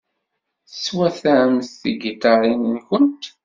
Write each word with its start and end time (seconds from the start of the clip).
Teswatamt 0.69 1.71
tigiṭarin-nwent. 1.81 3.23